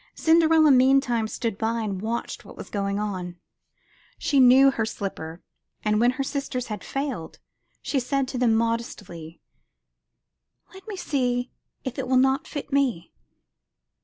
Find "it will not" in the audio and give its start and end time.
11.99-12.47